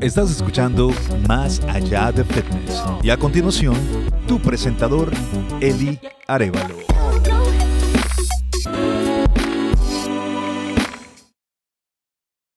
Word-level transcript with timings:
Estás 0.00 0.30
escuchando 0.30 0.90
Más 1.28 1.60
Allá 1.68 2.12
de 2.12 2.24
Fitness. 2.24 2.82
Y 3.02 3.10
a 3.10 3.16
continuación, 3.16 3.76
tu 4.26 4.40
presentador, 4.40 5.10
Eli 5.60 5.98
Arevalo. 6.26 6.76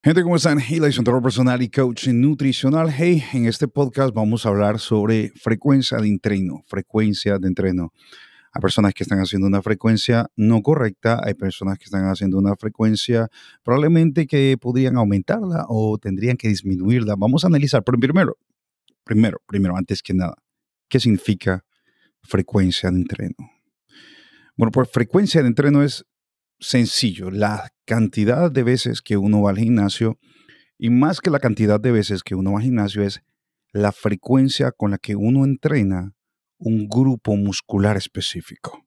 Gente, 0.04 0.24
¿cómo 0.24 0.38
están? 0.38 0.60
Eli, 0.60 0.98
entrenador 0.98 1.22
personal 1.22 1.62
y 1.62 1.70
coach 1.70 2.08
nutricional. 2.08 2.90
Hey, 2.90 3.24
en 3.34 3.46
este 3.46 3.68
podcast 3.68 4.14
vamos 4.14 4.46
a 4.46 4.50
hablar 4.50 4.80
sobre 4.80 5.32
frecuencia 5.36 5.98
de 5.98 6.08
entreno, 6.08 6.64
frecuencia 6.66 7.38
de 7.38 7.48
entreno. 7.48 7.92
Hay 8.58 8.62
personas 8.62 8.96
que 8.96 9.04
están 9.04 9.20
haciendo 9.20 9.46
una 9.46 9.62
frecuencia 9.62 10.32
no 10.36 10.64
correcta, 10.64 11.22
hay 11.24 11.36
personas 11.36 11.78
que 11.78 11.84
están 11.84 12.06
haciendo 12.06 12.40
una 12.40 12.56
frecuencia 12.56 13.28
probablemente 13.62 14.26
que 14.26 14.58
podrían 14.60 14.98
aumentarla 14.98 15.68
o 15.70 16.00
tendrían 16.00 16.38
que 16.38 16.48
disminuirla. 16.48 17.14
Vamos 17.20 17.44
a 17.44 17.50
analizar, 17.50 17.84
pero 17.84 18.00
primero, 18.00 18.36
primero, 19.04 19.38
primero, 19.46 19.78
antes 19.78 20.02
que 20.02 20.16
nada, 20.16 20.34
¿qué 20.90 21.00
significa 21.00 21.66
frecuencia 22.24 22.90
de 22.90 22.98
entreno? 22.98 23.36
Bueno, 24.56 24.72
pues 24.72 24.90
frecuencia 24.92 25.44
de 25.44 25.50
entreno 25.50 25.84
es 25.84 26.08
sencillo, 26.60 27.30
la 27.30 27.70
cantidad 27.86 28.52
de 28.52 28.64
veces 28.64 29.04
que 29.04 29.18
uno 29.18 29.44
va 29.44 29.52
al 29.52 29.60
gimnasio 29.60 30.18
y 30.80 30.90
más 30.90 31.22
que 31.22 31.30
la 31.30 31.38
cantidad 31.38 31.80
de 31.80 31.92
veces 31.92 32.24
que 32.24 32.34
uno 32.34 32.54
va 32.54 32.58
al 32.58 32.64
gimnasio 32.64 33.04
es 33.04 33.22
la 33.72 33.92
frecuencia 33.92 34.72
con 34.72 34.90
la 34.90 34.98
que 34.98 35.16
uno 35.16 35.46
entrena 35.46 36.17
un 36.58 36.88
grupo 36.88 37.36
muscular 37.36 37.98
específico. 37.98 38.86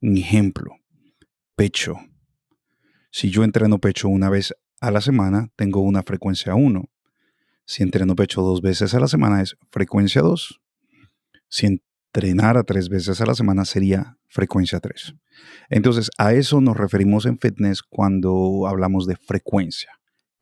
Un 0.00 0.16
ejemplo, 0.16 0.76
pecho. 1.54 1.96
Si 3.10 3.30
yo 3.30 3.44
entreno 3.44 3.78
pecho 3.78 4.08
una 4.08 4.30
vez 4.30 4.54
a 4.80 4.90
la 4.90 5.00
semana, 5.00 5.50
tengo 5.56 5.80
una 5.80 6.02
frecuencia 6.02 6.54
1. 6.54 6.90
Si 7.64 7.82
entreno 7.82 8.16
pecho 8.16 8.42
dos 8.42 8.60
veces 8.62 8.94
a 8.94 9.00
la 9.00 9.08
semana 9.08 9.42
es 9.42 9.56
frecuencia 9.70 10.22
2. 10.22 10.60
Si 11.48 11.66
entrenara 11.66 12.64
tres 12.64 12.88
veces 12.88 13.20
a 13.20 13.26
la 13.26 13.34
semana 13.34 13.64
sería 13.64 14.18
frecuencia 14.28 14.80
3. 14.80 15.14
Entonces, 15.68 16.10
a 16.18 16.32
eso 16.32 16.60
nos 16.60 16.76
referimos 16.76 17.26
en 17.26 17.38
fitness 17.38 17.82
cuando 17.82 18.66
hablamos 18.66 19.06
de 19.06 19.16
frecuencia 19.16 19.92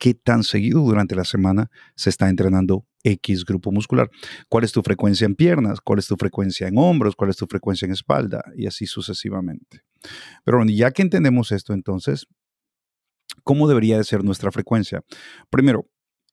qué 0.01 0.15
tan 0.15 0.43
seguido 0.43 0.81
durante 0.81 1.15
la 1.15 1.25
semana 1.25 1.71
se 1.95 2.09
está 2.09 2.29
entrenando 2.31 2.87
X 3.03 3.45
grupo 3.45 3.73
muscular. 3.73 4.11
¿Cuál 4.49 4.65
es 4.65 4.73
tu 4.73 4.83
frecuencia 4.83 5.25
en 5.25 5.35
piernas? 5.35 5.81
¿Cuál 5.81 5.99
es 5.99 6.07
tu 6.07 6.17
frecuencia 6.17 6.69
en 6.69 6.79
hombros? 6.79 7.17
¿Cuál 7.17 7.31
es 7.31 7.37
tu 7.37 7.47
frecuencia 7.47 7.87
en 7.87 7.93
espalda? 7.93 8.45
Y 8.57 8.67
así 8.67 8.87
sucesivamente. 8.87 9.83
Pero 10.45 10.59
bueno, 10.59 10.73
ya 10.73 10.91
que 10.91 11.03
entendemos 11.03 11.53
esto, 11.53 11.73
entonces, 11.73 12.27
¿cómo 13.45 13.69
debería 13.69 13.97
de 13.97 14.05
ser 14.05 14.25
nuestra 14.25 14.51
frecuencia? 14.51 15.03
Primero, 15.51 15.87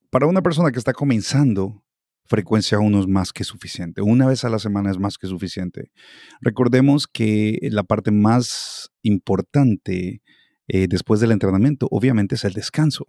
para 0.09 0.27
una 0.27 0.41
persona 0.41 0.71
que 0.71 0.79
está 0.79 0.93
comenzando, 0.93 1.83
frecuencia 2.27 2.79
1 2.79 2.99
es 2.99 3.07
más 3.07 3.33
que 3.33 3.43
suficiente. 3.43 4.01
Una 4.01 4.27
vez 4.27 4.43
a 4.43 4.49
la 4.49 4.59
semana 4.59 4.91
es 4.91 4.99
más 4.99 5.17
que 5.17 5.27
suficiente. 5.27 5.91
Recordemos 6.41 7.07
que 7.07 7.59
la 7.71 7.83
parte 7.83 8.11
más 8.11 8.89
importante 9.01 10.21
eh, 10.67 10.87
después 10.89 11.19
del 11.21 11.31
entrenamiento, 11.31 11.87
obviamente, 11.91 12.35
es 12.35 12.43
el 12.43 12.53
descanso. 12.53 13.05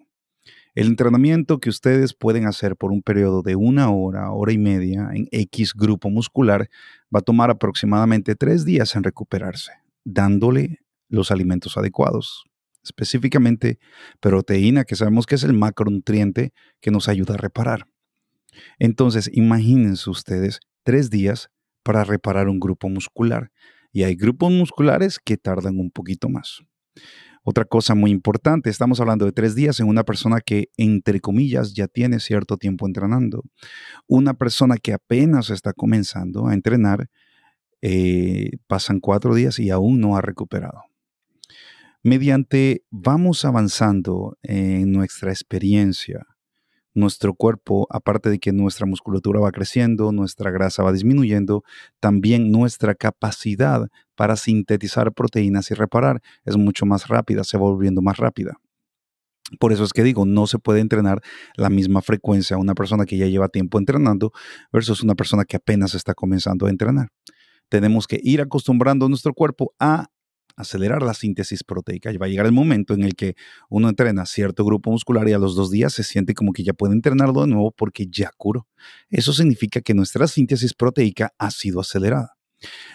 El 0.79 0.87
entrenamiento 0.87 1.59
que 1.59 1.71
ustedes 1.71 2.15
pueden 2.15 2.47
hacer 2.47 2.77
por 2.77 2.93
un 2.93 3.03
periodo 3.03 3.43
de 3.43 3.57
una 3.57 3.91
hora, 3.91 4.31
hora 4.31 4.53
y 4.53 4.59
media 4.59 5.11
en 5.13 5.27
X 5.33 5.75
grupo 5.75 6.09
muscular 6.09 6.71
va 7.13 7.19
a 7.19 7.23
tomar 7.23 7.51
aproximadamente 7.51 8.37
tres 8.37 8.65
días 8.65 8.95
en 8.95 9.03
recuperarse, 9.03 9.73
dándole 10.05 10.79
los 11.09 11.33
alimentos 11.33 11.77
adecuados, 11.77 12.45
específicamente 12.85 13.81
proteína, 14.21 14.85
que 14.85 14.95
sabemos 14.95 15.27
que 15.27 15.35
es 15.35 15.43
el 15.43 15.53
macronutriente 15.53 16.53
que 16.81 16.93
nos 16.93 17.09
ayuda 17.09 17.35
a 17.35 17.39
reparar. 17.39 17.89
Entonces, 18.79 19.29
imagínense 19.35 20.09
ustedes 20.09 20.61
tres 20.85 21.11
días 21.11 21.51
para 21.83 22.05
reparar 22.05 22.49
un 22.49 22.61
grupo 22.61 22.89
muscular. 22.89 23.51
Y 23.91 24.05
hay 24.05 24.15
grupos 24.15 24.53
musculares 24.53 25.19
que 25.19 25.39
tardan 25.39 25.81
un 25.81 25.91
poquito 25.91 26.29
más. 26.29 26.61
Otra 27.45 27.65
cosa 27.65 27.95
muy 27.95 28.11
importante, 28.11 28.71
estamos 28.71 29.01
hablando 29.01 29.25
de 29.25 29.33
tres 29.33 29.55
días 29.55 29.81
en 29.81 29.89
una 29.89 30.05
persona 30.05 30.41
que, 30.41 30.69
entre 30.77 31.21
comillas, 31.21 31.75
ya 31.75 31.89
tiene 31.89 32.21
cierto 32.21 32.57
tiempo 32.57 32.87
entrenando. 32.87 33.43
Una 34.07 34.35
persona 34.35 34.77
que 34.77 34.93
apenas 34.93 35.51
está 35.51 35.73
comenzando 35.73 36.49
a 36.49 36.55
entrenar, 36.55 37.09
eh, 37.81 38.51
pasan 38.67 39.01
cuatro 39.01 39.35
días 39.35 39.59
y 39.59 39.71
aún 39.71 40.01
no 40.01 40.17
ha 40.17 40.21
recuperado. 40.21 40.83
Mediante 42.03 42.85
vamos 42.91 43.45
avanzando 43.45 44.37
en 44.43 44.93
nuestra 44.93 45.31
experiencia, 45.31 46.27
nuestro 46.99 47.35
cuerpo, 47.35 47.87
aparte 47.91 48.31
de 48.31 48.39
que 48.39 48.53
nuestra 48.53 48.87
musculatura 48.87 49.41
va 49.41 49.53
creciendo, 49.53 50.13
nuestra 50.13 50.51
grasa 50.51 50.83
va 50.83 50.93
disminuyendo, 50.93 51.65
también 52.01 52.51
nuestra 52.51 52.95
capacidad 52.95 53.89
para 54.15 54.37
sintetizar 54.37 55.13
proteínas 55.13 55.71
y 55.71 55.75
reparar 55.75 56.21
es 56.45 56.57
mucho 56.57 56.87
más 56.87 57.09
rápida, 57.09 57.45
se 57.45 57.57
va 57.57 57.65
volviendo 57.65 58.03
más 58.03 58.17
rápida. 58.17 58.59
Por 59.59 59.73
eso 59.73 59.85
es 59.85 59.93
que 59.93 60.03
digo, 60.03 60.27
no 60.27 60.47
se 60.47 60.59
puede 60.59 60.81
entrenar 60.81 61.23
la 61.57 61.71
misma 61.71 62.03
frecuencia 62.03 62.57
a 62.57 62.61
una 62.61 62.75
persona 62.75 63.07
que 63.07 63.17
ya 63.17 63.27
lleva 63.27 63.49
tiempo 63.49 63.79
entrenando 63.79 64.33
versus 64.73 65.03
una 65.03 65.15
persona 65.15 65.45
que 65.45 65.57
apenas 65.57 65.95
está 65.95 66.15
comenzando 66.15 66.67
a 66.67 66.71
entrenar. 66.71 67.09
Tenemos 67.71 68.07
que 68.07 68.21
ir 68.23 68.41
acostumbrando 68.41 69.09
nuestro 69.09 69.33
cuerpo 69.33 69.73
a 69.79 70.09
acelerar 70.59 71.03
la 71.03 71.15
síntesis 71.15 71.65
proteica. 71.65 72.13
Y 72.13 72.17
va 72.17 72.27
a 72.27 72.29
llegar 72.29 72.47
el 72.47 72.53
momento 72.53 72.95
en 72.95 73.05
el 73.05 73.15
que 73.15 73.35
uno 73.71 73.89
entrena 73.89 74.27
cierto 74.27 74.65
grupo 74.65 74.91
muscular 74.91 75.29
y 75.29 75.33
a 75.33 75.39
los 75.39 75.55
dos 75.55 75.71
días 75.71 75.93
se 75.95 76.03
siente 76.03 76.35
como 76.35 76.53
que 76.53 76.65
ya 76.65 76.73
puede 76.73 76.95
entrenarlo 76.95 77.43
de 77.43 77.49
nuevo 77.49 77.71
porque 77.71 78.07
ya 78.11 78.31
curó. 78.37 78.67
Eso 79.09 79.33
significa 79.33 79.81
que 79.81 79.95
nuestra 79.95 80.27
síntesis 80.27 80.75
proteica 80.75 81.33
ha 81.39 81.51
sido 81.51 81.81
acelerada. 81.81 82.38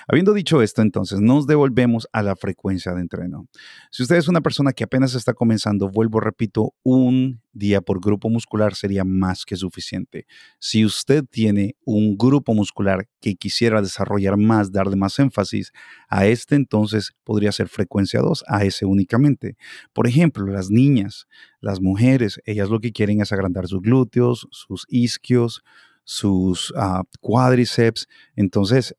Habiendo 0.08 0.34
dicho 0.34 0.62
esto, 0.62 0.82
entonces 0.82 1.20
nos 1.22 1.48
devolvemos 1.48 2.08
a 2.12 2.22
la 2.22 2.36
frecuencia 2.36 2.94
de 2.94 3.02
entreno. 3.02 3.48
Si 3.92 4.04
usted 4.04 4.18
es 4.18 4.28
una 4.28 4.42
persona 4.42 4.74
que 4.74 4.84
apenas 4.84 5.16
está 5.16 5.34
comenzando, 5.34 5.90
vuelvo, 5.90 6.20
repito, 6.20 6.74
un 6.84 7.42
día 7.54 7.82
por 7.82 8.02
grupo 8.02 8.30
muscular 8.30 8.76
sería 8.76 9.04
más 9.04 9.46
que 9.46 9.56
suficiente. 9.56 10.26
Si 10.60 10.84
usted 10.84 11.24
tiene 11.30 11.76
un 11.86 12.18
grupo 12.18 12.54
muscular 12.54 13.08
que 13.22 13.36
quisiera 13.36 13.82
desarrollar 13.82 14.38
más, 14.38 14.72
darle 14.72 14.96
más 14.96 15.18
énfasis 15.20 15.72
a 16.10 16.26
este, 16.26 16.56
entonces 16.56 17.12
podría 17.24 17.52
ser 17.52 17.70
frecuencia 17.70 18.22
2, 18.22 18.44
a 18.48 18.66
ese 18.66 18.86
únicamente. 18.86 19.56
Por 19.94 20.08
ejemplo, 20.08 20.46
las 20.48 20.70
niñas, 20.70 21.28
las 21.62 21.80
mujeres, 21.80 22.42
ellas 22.46 22.70
lo 22.70 22.80
que 22.80 22.92
quieren 22.92 23.22
es 23.22 23.32
agrandar 23.32 23.68
sus 23.68 23.82
glúteos, 23.82 24.48
sus 24.52 24.86
isquios, 24.90 25.64
sus 26.04 26.72
uh, 26.72 27.04
cuádriceps. 27.22 28.08
Entonces, 28.36 28.96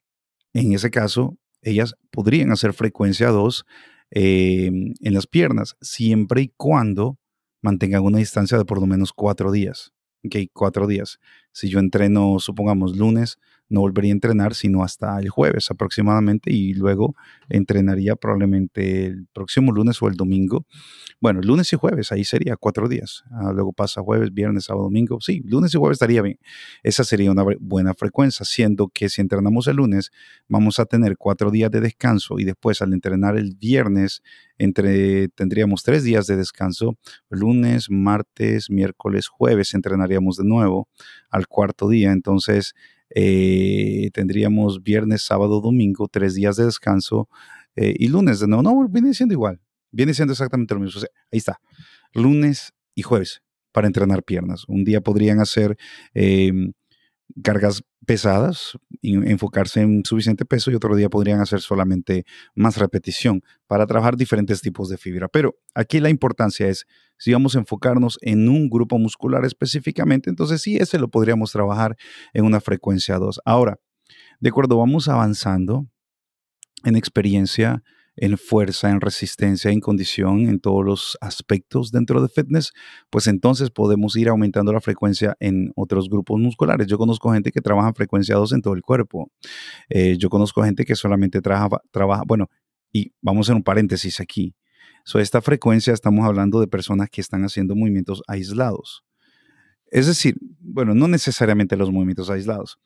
en 0.54 0.72
ese 0.72 0.90
caso, 0.90 1.36
ellas 1.62 1.94
podrían 2.10 2.52
hacer 2.52 2.72
frecuencia 2.72 3.28
2 3.28 3.64
em, 4.10 4.94
en 5.00 5.14
las 5.14 5.26
piernas, 5.26 5.76
siempre 5.80 6.42
y 6.42 6.52
cuando 6.56 7.18
mantengan 7.60 8.04
una 8.04 8.18
distancia 8.18 8.56
de 8.56 8.64
por 8.64 8.80
lo 8.80 8.86
menos 8.86 9.12
cuatro 9.12 9.50
días. 9.50 9.92
Ok, 10.24 10.36
cuatro 10.52 10.86
días. 10.86 11.18
Si 11.52 11.68
yo 11.68 11.80
entreno, 11.80 12.38
supongamos, 12.38 12.96
lunes, 12.96 13.38
no 13.74 13.80
volvería 13.80 14.12
a 14.12 14.14
entrenar 14.14 14.54
sino 14.54 14.82
hasta 14.82 15.18
el 15.18 15.28
jueves 15.28 15.70
aproximadamente 15.70 16.52
y 16.52 16.72
luego 16.74 17.14
entrenaría 17.48 18.16
probablemente 18.16 19.06
el 19.06 19.26
próximo 19.32 19.72
lunes 19.72 20.00
o 20.00 20.08
el 20.08 20.14
domingo. 20.14 20.64
Bueno, 21.20 21.40
lunes 21.42 21.72
y 21.72 21.76
jueves, 21.76 22.12
ahí 22.12 22.24
sería 22.24 22.56
cuatro 22.56 22.88
días. 22.88 23.24
Ah, 23.30 23.52
luego 23.52 23.72
pasa 23.72 24.00
jueves, 24.00 24.32
viernes, 24.32 24.64
sábado, 24.64 24.84
domingo. 24.84 25.20
Sí, 25.20 25.42
lunes 25.44 25.74
y 25.74 25.78
jueves 25.78 25.96
estaría 25.96 26.22
bien. 26.22 26.38
Esa 26.82 27.04
sería 27.04 27.30
una 27.30 27.44
buena 27.60 27.94
frecuencia, 27.94 28.44
siendo 28.44 28.88
que 28.88 29.08
si 29.08 29.20
entrenamos 29.20 29.66
el 29.66 29.76
lunes, 29.76 30.10
vamos 30.48 30.78
a 30.78 30.86
tener 30.86 31.16
cuatro 31.16 31.50
días 31.50 31.70
de 31.70 31.80
descanso 31.80 32.38
y 32.38 32.44
después 32.44 32.80
al 32.82 32.92
entrenar 32.92 33.36
el 33.36 33.54
viernes, 33.56 34.22
entre, 34.58 35.28
tendríamos 35.28 35.82
tres 35.82 36.04
días 36.04 36.26
de 36.26 36.36
descanso. 36.36 36.96
Lunes, 37.28 37.90
martes, 37.90 38.70
miércoles, 38.70 39.28
jueves 39.28 39.74
entrenaríamos 39.74 40.36
de 40.36 40.44
nuevo 40.44 40.88
al 41.30 41.48
cuarto 41.48 41.88
día. 41.88 42.12
Entonces, 42.12 42.74
eh, 43.16 44.10
tendríamos 44.12 44.82
viernes, 44.82 45.22
sábado, 45.22 45.60
domingo, 45.60 46.08
tres 46.08 46.34
días 46.34 46.56
de 46.56 46.64
descanso 46.64 47.28
eh, 47.76 47.94
y 47.96 48.08
lunes 48.08 48.40
de 48.40 48.48
nuevo. 48.48 48.62
No, 48.62 48.88
viene 48.88 49.14
siendo 49.14 49.34
igual. 49.34 49.60
Viene 49.92 50.12
siendo 50.12 50.32
exactamente 50.32 50.74
lo 50.74 50.80
mismo. 50.80 50.98
O 50.98 51.00
sea, 51.00 51.10
ahí 51.30 51.38
está, 51.38 51.60
lunes 52.12 52.72
y 52.96 53.02
jueves 53.02 53.42
para 53.70 53.86
entrenar 53.86 54.24
piernas. 54.24 54.64
Un 54.66 54.84
día 54.84 55.00
podrían 55.00 55.40
hacer 55.40 55.76
em, 56.12 56.72
cargas 57.42 57.82
pesadas, 58.04 58.78
enfocarse 59.02 59.80
en 59.80 60.04
suficiente 60.04 60.44
peso 60.44 60.70
y 60.70 60.74
otro 60.74 60.94
día 60.96 61.08
podrían 61.08 61.40
hacer 61.40 61.60
solamente 61.60 62.24
más 62.54 62.76
repetición 62.76 63.42
para 63.66 63.86
trabajar 63.86 64.16
diferentes 64.16 64.60
tipos 64.60 64.88
de 64.88 64.96
fibra. 64.96 65.28
Pero 65.28 65.56
aquí 65.74 66.00
la 66.00 66.10
importancia 66.10 66.68
es, 66.68 66.86
si 67.18 67.32
vamos 67.32 67.56
a 67.56 67.58
enfocarnos 67.58 68.18
en 68.22 68.48
un 68.48 68.68
grupo 68.68 68.98
muscular 68.98 69.44
específicamente, 69.44 70.30
entonces 70.30 70.62
sí, 70.62 70.76
ese 70.76 70.98
lo 70.98 71.08
podríamos 71.08 71.52
trabajar 71.52 71.96
en 72.32 72.44
una 72.44 72.60
frecuencia 72.60 73.16
2. 73.16 73.40
Ahora, 73.44 73.78
de 74.40 74.48
acuerdo, 74.50 74.78
vamos 74.78 75.08
avanzando 75.08 75.86
en 76.84 76.96
experiencia 76.96 77.82
en 78.16 78.38
fuerza, 78.38 78.90
en 78.90 79.00
resistencia, 79.00 79.70
en 79.70 79.80
condición, 79.80 80.48
en 80.48 80.60
todos 80.60 80.84
los 80.84 81.18
aspectos 81.20 81.90
dentro 81.90 82.22
de 82.22 82.28
fitness, 82.28 82.72
pues 83.10 83.26
entonces 83.26 83.70
podemos 83.70 84.16
ir 84.16 84.28
aumentando 84.28 84.72
la 84.72 84.80
frecuencia 84.80 85.36
en 85.40 85.72
otros 85.74 86.08
grupos 86.08 86.40
musculares. 86.40 86.86
Yo 86.86 86.98
conozco 86.98 87.32
gente 87.32 87.50
que 87.50 87.60
trabaja 87.60 87.88
en 87.88 87.94
frecuencia 87.94 88.36
2 88.36 88.52
en 88.52 88.62
todo 88.62 88.74
el 88.74 88.82
cuerpo. 88.82 89.30
Eh, 89.88 90.16
yo 90.18 90.30
conozco 90.30 90.62
gente 90.62 90.84
que 90.84 90.94
solamente 90.94 91.40
trabaja, 91.40 91.80
trabaja, 91.90 92.22
bueno, 92.26 92.48
y 92.92 93.12
vamos 93.20 93.46
hacer 93.46 93.56
un 93.56 93.64
paréntesis 93.64 94.20
aquí. 94.20 94.54
So, 95.04 95.18
esta 95.18 95.42
frecuencia 95.42 95.92
estamos 95.92 96.24
hablando 96.24 96.60
de 96.60 96.66
personas 96.66 97.10
que 97.10 97.20
están 97.20 97.44
haciendo 97.44 97.74
movimientos 97.74 98.22
aislados. 98.26 99.04
Es 99.90 100.06
decir, 100.06 100.36
bueno, 100.60 100.94
no 100.94 101.08
necesariamente 101.08 101.76
los 101.76 101.90
movimientos 101.90 102.30
aislados 102.30 102.78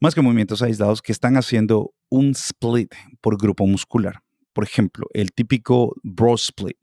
más 0.00 0.14
que 0.14 0.22
movimientos 0.22 0.62
aislados 0.62 1.02
que 1.02 1.12
están 1.12 1.36
haciendo 1.36 1.92
un 2.08 2.30
split 2.30 2.92
por 3.20 3.36
grupo 3.38 3.66
muscular. 3.66 4.22
Por 4.52 4.64
ejemplo, 4.64 5.06
el 5.12 5.32
típico 5.32 5.94
bro 6.02 6.34
split 6.34 6.76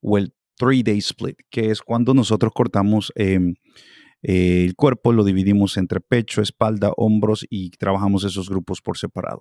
o 0.00 0.18
el 0.18 0.34
three 0.56 0.82
day 0.82 0.98
split, 0.98 1.38
que 1.50 1.70
es 1.70 1.80
cuando 1.80 2.12
nosotros 2.14 2.52
cortamos 2.54 3.12
em, 3.16 3.54
el 4.22 4.74
cuerpo, 4.76 5.12
lo 5.12 5.24
dividimos 5.24 5.78
entre 5.78 6.00
pecho, 6.00 6.42
espalda, 6.42 6.92
hombros 6.96 7.46
y 7.48 7.70
trabajamos 7.70 8.24
esos 8.24 8.50
grupos 8.50 8.82
por 8.82 8.98
separado. 8.98 9.40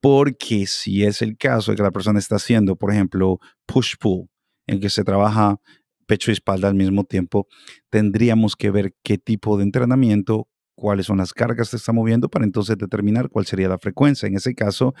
Porque 0.00 0.66
si 0.66 1.04
es 1.04 1.22
el 1.22 1.38
caso 1.38 1.70
de 1.70 1.76
que 1.76 1.82
la 1.82 1.90
persona 1.90 2.18
está 2.18 2.36
haciendo, 2.36 2.76
por 2.76 2.92
ejemplo, 2.92 3.40
push-pull, 3.66 4.28
en 4.66 4.80
que 4.80 4.90
se 4.90 5.04
trabaja 5.04 5.60
pecho 6.06 6.30
y 6.30 6.34
espalda 6.34 6.68
al 6.68 6.74
mismo 6.74 7.04
tiempo, 7.04 7.48
tendríamos 7.88 8.54
que 8.56 8.70
ver 8.70 8.94
qué 9.02 9.16
tipo 9.16 9.56
de 9.56 9.64
entrenamiento 9.64 10.48
cuáles 10.76 11.06
son 11.06 11.18
las 11.18 11.32
cargas 11.32 11.70
que 11.70 11.76
está 11.76 11.92
moviendo 11.92 12.28
para 12.28 12.44
entonces 12.44 12.78
determinar 12.78 13.28
cuál 13.28 13.46
sería 13.46 13.68
la 13.68 13.78
frecuencia. 13.78 14.28
En 14.28 14.36
ese 14.36 14.54
caso, 14.54 14.94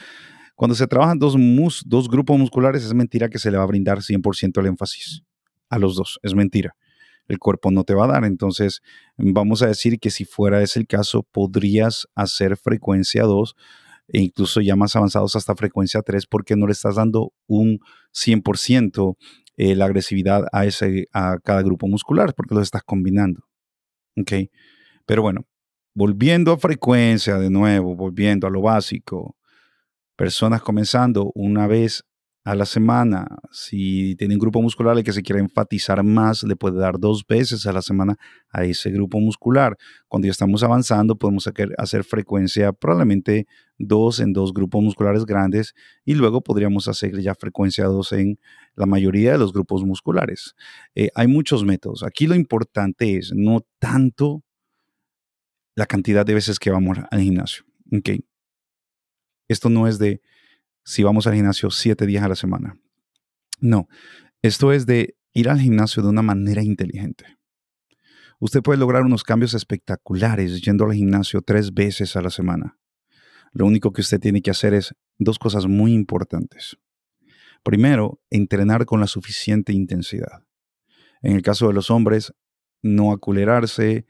cuando 0.56 0.74
se 0.74 0.86
trabajan 0.86 1.18
dos, 1.18 1.36
dos 1.86 2.08
grupos 2.08 2.38
musculares, 2.38 2.82
es 2.82 2.94
mentira 2.94 3.28
que 3.28 3.38
se 3.38 3.50
le 3.50 3.58
va 3.58 3.62
a 3.62 3.66
brindar 3.66 3.98
100% 3.98 4.58
el 4.60 4.66
énfasis 4.66 5.22
a 5.68 5.78
los 5.78 5.96
dos. 5.96 6.18
Es 6.22 6.34
mentira. 6.34 6.74
El 7.28 7.38
cuerpo 7.38 7.70
no 7.70 7.84
te 7.84 7.94
va 7.94 8.04
a 8.04 8.08
dar. 8.08 8.24
Entonces, 8.24 8.80
vamos 9.16 9.62
a 9.62 9.66
decir 9.66 10.00
que 10.00 10.10
si 10.10 10.24
fuera 10.24 10.62
ese 10.62 10.80
el 10.80 10.86
caso, 10.86 11.22
podrías 11.30 12.08
hacer 12.14 12.56
frecuencia 12.56 13.24
2 13.24 13.54
e 14.08 14.20
incluso 14.20 14.60
ya 14.60 14.76
más 14.76 14.96
avanzados 14.96 15.36
hasta 15.36 15.56
frecuencia 15.56 16.00
3 16.00 16.26
porque 16.26 16.56
no 16.56 16.66
le 16.66 16.72
estás 16.72 16.94
dando 16.94 17.32
un 17.48 17.80
100% 18.14 19.16
eh, 19.56 19.74
la 19.74 19.86
agresividad 19.86 20.46
a, 20.52 20.64
ese, 20.64 21.08
a 21.12 21.38
cada 21.42 21.62
grupo 21.62 21.88
muscular 21.88 22.34
porque 22.34 22.54
lo 22.54 22.60
estás 22.60 22.82
combinando. 22.82 23.42
¿Ok? 24.16 24.32
Pero 25.04 25.22
bueno, 25.22 25.46
volviendo 25.96 26.52
a 26.52 26.58
frecuencia 26.58 27.38
de 27.38 27.48
nuevo, 27.48 27.96
volviendo 27.96 28.46
a 28.46 28.50
lo 28.50 28.60
básico, 28.60 29.34
personas 30.14 30.60
comenzando 30.60 31.32
una 31.34 31.66
vez 31.66 32.04
a 32.44 32.54
la 32.54 32.66
semana. 32.66 33.26
Si 33.50 34.14
tienen 34.16 34.38
grupo 34.38 34.60
muscular 34.60 35.02
que 35.02 35.12
se 35.14 35.22
quiere 35.22 35.40
enfatizar 35.40 36.04
más, 36.04 36.42
le 36.42 36.54
puede 36.54 36.78
dar 36.78 36.98
dos 37.00 37.26
veces 37.26 37.64
a 37.64 37.72
la 37.72 37.80
semana 37.80 38.14
a 38.50 38.64
ese 38.64 38.90
grupo 38.90 39.18
muscular. 39.20 39.74
Cuando 40.06 40.26
ya 40.26 40.32
estamos 40.32 40.62
avanzando, 40.62 41.16
podemos 41.16 41.48
hacer 41.78 42.04
frecuencia 42.04 42.74
probablemente 42.74 43.46
dos 43.78 44.20
en 44.20 44.34
dos 44.34 44.52
grupos 44.52 44.82
musculares 44.82 45.24
grandes 45.24 45.72
y 46.04 46.14
luego 46.14 46.42
podríamos 46.42 46.88
hacer 46.88 47.18
ya 47.22 47.34
frecuencia 47.34 47.86
dos 47.86 48.12
en 48.12 48.38
la 48.74 48.84
mayoría 48.84 49.32
de 49.32 49.38
los 49.38 49.54
grupos 49.54 49.82
musculares. 49.82 50.54
Eh, 50.94 51.08
hay 51.14 51.26
muchos 51.26 51.64
métodos. 51.64 52.02
Aquí 52.02 52.26
lo 52.26 52.34
importante 52.34 53.16
es 53.16 53.32
no 53.34 53.64
tanto 53.78 54.42
la 55.76 55.86
cantidad 55.86 56.26
de 56.26 56.34
veces 56.34 56.58
que 56.58 56.70
vamos 56.70 56.98
al 57.10 57.20
gimnasio. 57.20 57.64
Okay. 57.98 58.26
Esto 59.46 59.68
no 59.68 59.86
es 59.86 59.98
de 59.98 60.20
si 60.84 61.04
vamos 61.04 61.26
al 61.26 61.34
gimnasio 61.34 61.70
siete 61.70 62.06
días 62.06 62.24
a 62.24 62.28
la 62.28 62.34
semana. 62.34 62.80
No, 63.60 63.86
esto 64.42 64.72
es 64.72 64.86
de 64.86 65.16
ir 65.32 65.48
al 65.48 65.60
gimnasio 65.60 66.02
de 66.02 66.08
una 66.08 66.22
manera 66.22 66.62
inteligente. 66.62 67.26
Usted 68.38 68.62
puede 68.62 68.78
lograr 68.78 69.02
unos 69.02 69.22
cambios 69.22 69.54
espectaculares 69.54 70.60
yendo 70.60 70.84
al 70.84 70.92
gimnasio 70.94 71.42
tres 71.42 71.72
veces 71.72 72.16
a 72.16 72.22
la 72.22 72.30
semana. 72.30 72.78
Lo 73.52 73.66
único 73.66 73.92
que 73.92 74.02
usted 74.02 74.20
tiene 74.20 74.42
que 74.42 74.50
hacer 74.50 74.74
es 74.74 74.94
dos 75.18 75.38
cosas 75.38 75.66
muy 75.66 75.92
importantes. 75.92 76.76
Primero, 77.62 78.20
entrenar 78.30 78.84
con 78.84 79.00
la 79.00 79.06
suficiente 79.06 79.72
intensidad. 79.72 80.44
En 81.22 81.34
el 81.34 81.42
caso 81.42 81.66
de 81.68 81.74
los 81.74 81.90
hombres, 81.90 82.32
no 82.82 83.12
aculerarse, 83.12 84.06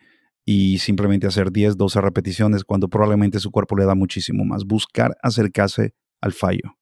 y 0.49 0.79
simplemente 0.79 1.27
hacer 1.27 1.51
10, 1.51 1.77
12 1.77 2.01
repeticiones 2.01 2.65
cuando 2.65 2.89
probablemente 2.89 3.41
su 3.41 3.51
cuerpo 3.51 3.77
le 3.77 3.85
da 3.85 3.97
muchísimo 3.97 4.45
más. 4.45 4.65
Buscar 4.65 5.17
acercarse 5.21 5.93
al 6.21 6.33
fallo 6.33 6.79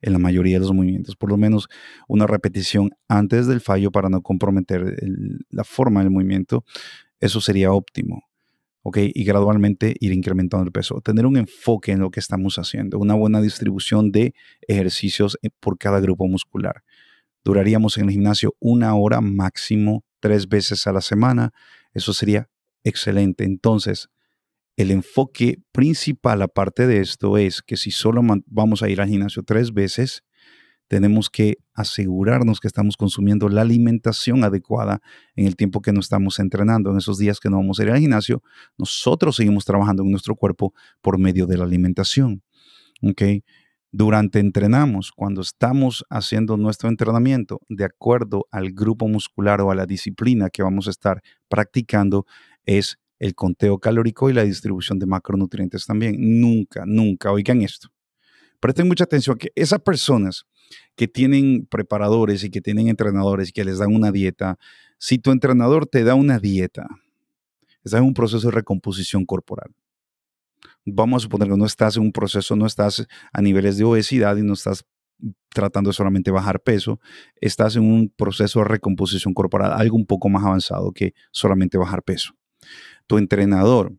en 0.00 0.14
la 0.14 0.18
mayoría 0.18 0.56
de 0.56 0.60
los 0.60 0.74
movimientos, 0.74 1.14
por 1.14 1.30
lo 1.30 1.36
menos 1.36 1.68
una 2.08 2.26
repetición 2.26 2.90
antes 3.08 3.46
del 3.46 3.60
fallo 3.60 3.92
para 3.92 4.08
no 4.08 4.22
comprometer 4.22 4.96
la 5.50 5.62
forma 5.62 6.00
del 6.00 6.10
movimiento, 6.10 6.64
eso 7.20 7.40
sería 7.40 7.70
óptimo. 7.70 8.24
¿ok? 8.82 8.98
Y 9.14 9.24
gradualmente 9.24 9.94
ir 10.00 10.12
incrementando 10.12 10.64
el 10.64 10.72
peso. 10.72 11.00
Tener 11.02 11.26
un 11.26 11.36
enfoque 11.36 11.92
en 11.92 12.00
lo 12.00 12.10
que 12.10 12.18
estamos 12.18 12.56
haciendo, 12.56 12.98
una 12.98 13.14
buena 13.14 13.40
distribución 13.40 14.10
de 14.10 14.34
ejercicios 14.66 15.38
eh, 15.42 15.50
por 15.60 15.78
cada 15.78 16.00
grupo 16.00 16.26
muscular. 16.26 16.82
Duraríamos 17.44 17.96
en 17.98 18.06
el 18.06 18.10
gimnasio 18.10 18.54
una 18.58 18.94
hora 18.96 19.20
máximo 19.20 20.02
tres 20.18 20.48
veces 20.48 20.86
a 20.86 20.92
la 20.92 21.00
semana. 21.00 21.52
Eso 21.92 22.12
sería 22.12 22.48
Excelente. 22.84 23.44
Entonces, 23.44 24.08
el 24.76 24.90
enfoque 24.90 25.62
principal 25.72 26.42
aparte 26.42 26.86
de 26.86 27.00
esto 27.00 27.36
es 27.36 27.62
que 27.62 27.76
si 27.76 27.90
solo 27.90 28.22
vamos 28.46 28.82
a 28.82 28.88
ir 28.88 29.00
al 29.00 29.08
gimnasio 29.08 29.42
tres 29.42 29.72
veces, 29.72 30.24
tenemos 30.88 31.30
que 31.30 31.56
asegurarnos 31.74 32.60
que 32.60 32.68
estamos 32.68 32.96
consumiendo 32.98 33.48
la 33.48 33.62
alimentación 33.62 34.44
adecuada 34.44 35.00
en 35.36 35.46
el 35.46 35.56
tiempo 35.56 35.80
que 35.80 35.92
no 35.92 36.00
estamos 36.00 36.38
entrenando. 36.38 36.90
En 36.90 36.98
esos 36.98 37.16
días 37.16 37.40
que 37.40 37.48
no 37.48 37.56
vamos 37.56 37.80
a 37.80 37.84
ir 37.84 37.90
al 37.90 37.98
gimnasio, 37.98 38.42
nosotros 38.76 39.36
seguimos 39.36 39.64
trabajando 39.64 40.02
en 40.02 40.10
nuestro 40.10 40.36
cuerpo 40.36 40.74
por 41.00 41.18
medio 41.18 41.46
de 41.46 41.56
la 41.56 41.64
alimentación. 41.64 42.42
¿Okay? 43.02 43.42
Durante 43.90 44.38
entrenamos, 44.38 45.12
cuando 45.12 45.42
estamos 45.42 46.04
haciendo 46.08 46.56
nuestro 46.56 46.88
entrenamiento 46.88 47.60
de 47.68 47.84
acuerdo 47.84 48.46
al 48.50 48.72
grupo 48.72 49.08
muscular 49.08 49.60
o 49.60 49.70
a 49.70 49.74
la 49.74 49.86
disciplina 49.86 50.50
que 50.50 50.62
vamos 50.62 50.88
a 50.88 50.90
estar 50.90 51.22
practicando, 51.48 52.24
es 52.66 52.98
el 53.18 53.36
conteo 53.36 53.78
calórico 53.78 54.30
y 54.30 54.32
la 54.32 54.42
distribución 54.42 54.98
de 54.98 55.06
macronutrientes 55.06 55.86
también. 55.86 56.16
Nunca, 56.40 56.84
nunca, 56.86 57.30
oigan 57.30 57.62
esto. 57.62 57.88
Presten 58.58 58.88
mucha 58.88 59.04
atención 59.04 59.38
que 59.38 59.52
esas 59.54 59.80
personas 59.80 60.44
que 60.96 61.08
tienen 61.08 61.66
preparadores 61.66 62.42
y 62.44 62.50
que 62.50 62.60
tienen 62.60 62.88
entrenadores 62.88 63.48
y 63.48 63.52
que 63.52 63.64
les 63.64 63.78
dan 63.78 63.94
una 63.94 64.10
dieta, 64.10 64.58
si 64.98 65.18
tu 65.18 65.30
entrenador 65.30 65.86
te 65.86 66.04
da 66.04 66.14
una 66.14 66.38
dieta, 66.38 66.88
estás 67.84 68.00
en 68.00 68.06
un 68.06 68.14
proceso 68.14 68.48
de 68.48 68.52
recomposición 68.52 69.24
corporal. 69.24 69.72
Vamos 70.84 71.22
a 71.22 71.24
suponer 71.24 71.48
que 71.48 71.56
no 71.56 71.66
estás 71.66 71.96
en 71.96 72.02
un 72.02 72.12
proceso, 72.12 72.56
no 72.56 72.66
estás 72.66 73.06
a 73.32 73.42
niveles 73.42 73.76
de 73.76 73.84
obesidad 73.84 74.36
y 74.36 74.42
no 74.42 74.54
estás 74.54 74.84
tratando 75.48 75.90
de 75.90 75.94
solamente 75.94 76.32
bajar 76.32 76.60
peso, 76.60 76.98
estás 77.40 77.76
en 77.76 77.84
un 77.84 78.08
proceso 78.08 78.58
de 78.60 78.64
recomposición 78.64 79.32
corporal, 79.32 79.72
algo 79.72 79.96
un 79.96 80.06
poco 80.06 80.28
más 80.28 80.44
avanzado 80.44 80.90
que 80.90 81.14
solamente 81.30 81.78
bajar 81.78 82.02
peso 82.02 82.34
tu 83.06 83.18
entrenador 83.18 83.94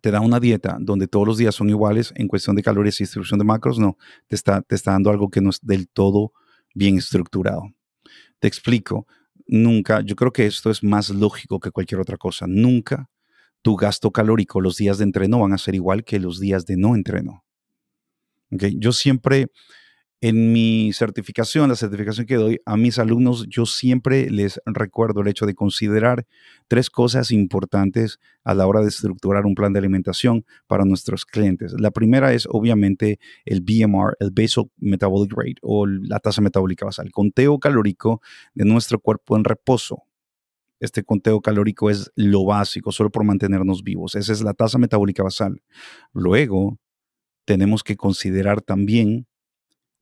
te 0.00 0.10
da 0.10 0.20
una 0.20 0.40
dieta 0.40 0.76
donde 0.80 1.08
todos 1.08 1.26
los 1.26 1.38
días 1.38 1.54
son 1.54 1.68
iguales 1.68 2.12
en 2.16 2.28
cuestión 2.28 2.56
de 2.56 2.62
calorías 2.62 3.00
y 3.00 3.04
distribución 3.04 3.38
de 3.38 3.44
macros, 3.44 3.78
no, 3.78 3.96
te 4.26 4.36
está, 4.36 4.62
te 4.62 4.74
está 4.74 4.92
dando 4.92 5.10
algo 5.10 5.30
que 5.30 5.40
no 5.40 5.50
es 5.50 5.60
del 5.62 5.88
todo 5.88 6.32
bien 6.74 6.98
estructurado. 6.98 7.62
Te 8.38 8.48
explico, 8.48 9.06
nunca, 9.46 10.00
yo 10.02 10.16
creo 10.16 10.32
que 10.32 10.46
esto 10.46 10.70
es 10.70 10.82
más 10.82 11.10
lógico 11.10 11.60
que 11.60 11.70
cualquier 11.70 12.00
otra 12.00 12.16
cosa, 12.16 12.46
nunca 12.46 13.08
tu 13.62 13.76
gasto 13.76 14.12
calórico 14.12 14.60
los 14.60 14.76
días 14.76 14.98
de 14.98 15.04
entreno 15.04 15.40
van 15.40 15.52
a 15.52 15.58
ser 15.58 15.74
igual 15.74 16.04
que 16.04 16.20
los 16.20 16.38
días 16.38 16.66
de 16.66 16.76
no 16.76 16.94
entreno. 16.94 17.44
Okay? 18.52 18.76
Yo 18.78 18.92
siempre 18.92 19.50
En 20.22 20.50
mi 20.50 20.94
certificación, 20.94 21.68
la 21.68 21.76
certificación 21.76 22.24
que 22.24 22.36
doy 22.36 22.58
a 22.64 22.78
mis 22.78 22.98
alumnos, 22.98 23.46
yo 23.50 23.66
siempre 23.66 24.30
les 24.30 24.58
recuerdo 24.64 25.20
el 25.20 25.28
hecho 25.28 25.44
de 25.44 25.54
considerar 25.54 26.26
tres 26.68 26.88
cosas 26.88 27.30
importantes 27.30 28.18
a 28.42 28.54
la 28.54 28.66
hora 28.66 28.80
de 28.80 28.88
estructurar 28.88 29.44
un 29.44 29.54
plan 29.54 29.74
de 29.74 29.78
alimentación 29.78 30.46
para 30.66 30.86
nuestros 30.86 31.26
clientes. 31.26 31.74
La 31.78 31.90
primera 31.90 32.32
es 32.32 32.48
obviamente 32.50 33.18
el 33.44 33.60
BMR, 33.60 34.16
el 34.18 34.30
Basal 34.30 34.70
Metabolic 34.78 35.32
Rate 35.36 35.56
o 35.60 35.86
la 35.86 36.18
tasa 36.18 36.40
metabólica 36.40 36.86
basal, 36.86 37.06
el 37.06 37.12
conteo 37.12 37.58
calórico 37.58 38.22
de 38.54 38.64
nuestro 38.64 38.98
cuerpo 38.98 39.36
en 39.36 39.44
reposo. 39.44 40.04
Este 40.80 41.04
conteo 41.04 41.42
calórico 41.42 41.90
es 41.90 42.10
lo 42.16 42.46
básico, 42.46 42.90
solo 42.90 43.10
por 43.10 43.24
mantenernos 43.24 43.82
vivos. 43.82 44.14
Esa 44.14 44.32
es 44.32 44.42
la 44.42 44.54
tasa 44.54 44.78
metabólica 44.78 45.22
basal. 45.22 45.62
Luego, 46.14 46.78
tenemos 47.44 47.82
que 47.82 47.96
considerar 47.96 48.62
también 48.62 49.26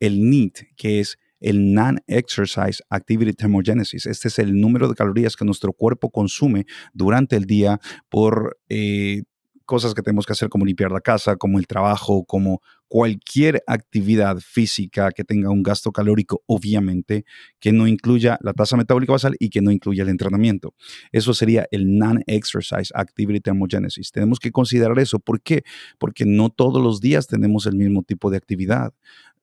el 0.07 0.29
NEAT, 0.29 0.75
que 0.77 1.01
es 1.01 1.19
el 1.41 1.75
Non-Exercise 1.75 2.83
Activity 2.89 3.33
Thermogenesis. 3.33 4.07
Este 4.07 4.29
es 4.29 4.39
el 4.39 4.59
número 4.59 4.89
de 4.89 4.95
calorías 4.95 5.37
que 5.37 5.45
nuestro 5.45 5.73
cuerpo 5.73 6.11
consume 6.11 6.65
durante 6.95 7.37
el 7.37 7.45
día 7.45 7.81
por 8.09 8.59
eh, 8.69 9.25
cosas 9.65 9.95
que 9.95 10.03
tenemos 10.03 10.27
que 10.27 10.33
hacer 10.33 10.49
como 10.49 10.65
limpiar 10.65 10.91
la 10.91 11.01
casa, 11.01 11.37
como 11.37 11.59
el 11.59 11.67
trabajo, 11.67 12.25
como 12.25 12.61
cualquier 12.89 13.63
actividad 13.67 14.39
física 14.39 15.11
que 15.11 15.25
tenga 15.25 15.51
un 15.51 15.63
gasto 15.63 15.91
calórico, 15.91 16.43
obviamente, 16.47 17.25
que 17.59 17.73
no 17.73 17.87
incluya 17.87 18.39
la 18.41 18.53
tasa 18.53 18.77
metabólica 18.77 19.13
basal 19.13 19.35
y 19.39 19.49
que 19.49 19.63
no 19.63 19.71
incluya 19.71 20.03
el 20.03 20.11
entrenamiento. 20.11 20.75
Eso 21.11 21.35
sería 21.35 21.67
el 21.71 21.99
non-exercise 21.99 22.93
activity 22.95 23.41
thermogenesis. 23.41 24.13
Tenemos 24.13 24.39
que 24.39 24.53
considerar 24.53 24.99
eso. 24.99 25.19
¿Por 25.19 25.41
qué? 25.41 25.65
Porque 25.99 26.25
no 26.25 26.51
todos 26.51 26.83
los 26.83 27.01
días 27.01 27.27
tenemos 27.27 27.67
el 27.67 27.77
mismo 27.77 28.03
tipo 28.03 28.31
de 28.31 28.37
actividad. 28.37 28.95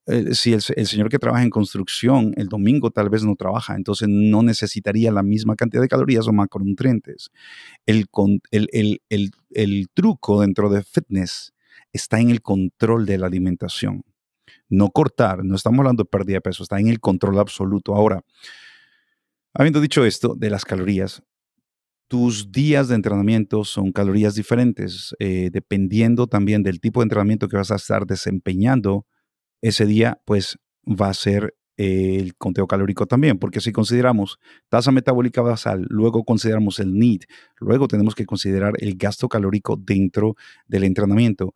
Eh, 0.07 0.33
si 0.33 0.53
el, 0.53 0.61
señor 0.61 1.09
que 1.09 1.19
trabaja 1.19 1.43
en 1.43 1.51
construcción 1.51 2.33
el 2.35 2.47
domingo 2.47 2.89
tal 2.89 3.09
vez 3.09 3.23
no 3.23 3.35
trabaja, 3.35 3.75
entonces 3.75 4.07
no 4.09 4.41
necesitaría 4.41 5.11
la 5.11 5.21
misma 5.21 5.55
cantidad 5.55 5.81
de 5.81 5.87
calorías 5.87 6.27
o 6.27 6.33
macronutrientes. 6.33 7.29
El, 7.85 8.07
el, 8.51 8.99
el 9.51 9.87
truco 9.93 10.41
dentro 10.41 10.69
de 10.69 10.83
fitness 10.83 11.53
está 11.93 12.19
en 12.19 12.31
el 12.31 12.41
control 12.41 13.05
de 13.05 13.17
la 13.17 13.27
alimentación. 13.27 14.03
No 14.69 14.89
cortar, 14.89 15.43
no 15.43 15.55
estamos 15.55 15.79
hablando 15.79 16.03
de 16.03 16.09
pérdida 16.09 16.37
de 16.37 16.41
peso, 16.41 16.63
está 16.63 16.79
en 16.79 16.87
el 16.87 16.99
control 16.99 17.39
absoluto. 17.39 17.93
Ahora, 17.93 18.21
habiendo 19.53 19.81
dicho 19.81 20.05
esto 20.05 20.35
de 20.35 20.49
las 20.49 20.65
calorías, 20.65 21.21
tus 22.07 22.51
días 22.51 22.89
de 22.89 22.95
entrenamiento 22.95 23.63
son 23.63 23.91
calorías 23.91 24.35
diferentes, 24.35 25.15
eh, 25.19 25.49
dependiendo 25.51 26.27
también 26.27 26.63
del 26.63 26.81
tipo 26.81 26.99
de 26.99 27.05
entrenamiento 27.05 27.47
que 27.47 27.57
vas 27.57 27.71
a 27.71 27.75
estar 27.75 28.05
desempeñando 28.05 29.05
ese 29.61 29.85
día 29.85 30.21
pues 30.25 30.59
va 30.85 31.09
a 31.09 31.13
ser 31.13 31.55
el 31.77 32.35
conteo 32.35 32.67
calórico 32.67 33.07
también, 33.07 33.39
porque 33.39 33.59
si 33.59 33.71
consideramos 33.71 34.39
tasa 34.69 34.91
metabólica 34.91 35.41
basal, 35.41 35.85
luego 35.89 36.23
consideramos 36.23 36.79
el 36.79 36.97
NEAT, 36.97 37.23
luego 37.59 37.87
tenemos 37.87 38.13
que 38.13 38.25
considerar 38.25 38.73
el 38.79 38.97
gasto 38.97 39.27
calórico 39.27 39.77
dentro 39.77 40.35
del 40.67 40.83
entrenamiento. 40.83 41.53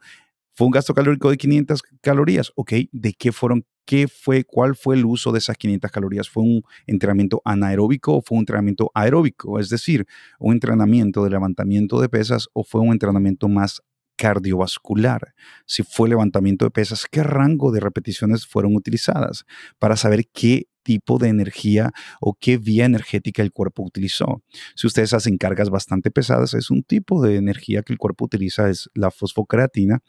¿Fue 0.53 0.65
un 0.65 0.71
gasto 0.71 0.93
calórico 0.93 1.29
de 1.29 1.37
500 1.37 1.83
calorías? 2.01 2.51
Ok, 2.55 2.73
¿de 2.91 3.13
qué 3.13 3.31
fueron? 3.31 3.65
¿Qué 3.85 4.07
fue? 4.07 4.45
¿Cuál 4.45 4.75
fue 4.75 4.95
el 4.95 5.05
uso 5.05 5.31
de 5.31 5.39
esas 5.39 5.57
500 5.57 5.91
calorías? 5.91 6.29
¿Fue 6.29 6.43
un 6.43 6.63
entrenamiento 6.87 7.41
anaeróbico 7.43 8.15
o 8.15 8.21
fue 8.21 8.37
un 8.37 8.43
entrenamiento 8.43 8.89
aeróbico? 8.95 9.59
Es 9.59 9.69
decir, 9.69 10.07
un 10.39 10.53
entrenamiento 10.53 11.23
de 11.23 11.29
levantamiento 11.29 11.99
de 11.99 12.09
pesas 12.09 12.47
o 12.53 12.63
fue 12.63 12.81
un 12.81 12.93
entrenamiento 12.93 13.47
más 13.47 13.81
cardiovascular, 14.15 15.33
si 15.65 15.83
fue 15.83 16.09
levantamiento 16.09 16.65
de 16.65 16.71
pesas, 16.71 17.05
qué 17.09 17.23
rango 17.23 17.71
de 17.71 17.79
repeticiones 17.79 18.45
fueron 18.45 18.75
utilizadas 18.75 19.45
para 19.79 19.95
saber 19.97 20.25
qué 20.31 20.67
tipo 20.85 21.17
de 21.17 21.29
energía 21.29 21.91
o 22.21 22.37
qué 22.39 22.57
vía 22.57 22.85
energética 22.85 23.41
el 23.41 23.51
cuerpo 23.51 23.83
utilizó. 23.83 24.43
Si 24.75 24.85
ustedes 24.85 25.13
hacen 25.13 25.37
cargas 25.37 25.69
bastante 25.69 26.11
pesadas, 26.11 26.53
es 26.53 26.69
un 26.69 26.83
tipo 26.83 27.21
de 27.23 27.37
energía 27.37 27.81
que 27.81 27.91
el 27.91 27.97
cuerpo 27.97 28.25
utiliza, 28.25 28.69
es 28.69 28.87
la 28.93 29.09
fosfocreatina. 29.09 29.99